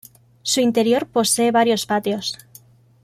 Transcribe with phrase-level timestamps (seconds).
[0.41, 2.35] Su interior posee varios patios.